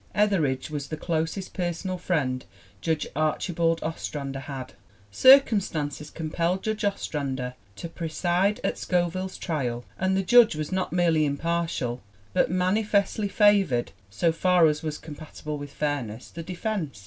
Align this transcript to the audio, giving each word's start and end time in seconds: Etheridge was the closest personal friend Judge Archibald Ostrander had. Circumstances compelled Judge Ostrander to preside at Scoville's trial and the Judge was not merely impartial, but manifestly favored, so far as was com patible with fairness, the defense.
Etheridge 0.15 0.71
was 0.71 0.87
the 0.87 0.97
closest 0.97 1.53
personal 1.53 1.99
friend 1.99 2.43
Judge 2.81 3.05
Archibald 3.15 3.83
Ostrander 3.83 4.39
had. 4.39 4.73
Circumstances 5.11 6.09
compelled 6.09 6.63
Judge 6.63 6.83
Ostrander 6.83 7.53
to 7.75 7.87
preside 7.87 8.59
at 8.63 8.79
Scoville's 8.79 9.37
trial 9.37 9.85
and 9.99 10.17
the 10.17 10.23
Judge 10.23 10.55
was 10.55 10.71
not 10.71 10.91
merely 10.91 11.23
impartial, 11.23 12.01
but 12.33 12.49
manifestly 12.49 13.27
favored, 13.27 13.91
so 14.09 14.31
far 14.31 14.65
as 14.65 14.81
was 14.81 14.97
com 14.97 15.13
patible 15.17 15.59
with 15.59 15.71
fairness, 15.71 16.31
the 16.31 16.41
defense. 16.41 16.99